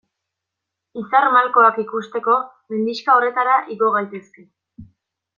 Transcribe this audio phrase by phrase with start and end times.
[1.01, 2.37] Izar malkoak ikusteko
[2.73, 4.47] mendixka horretara igo gaitezke.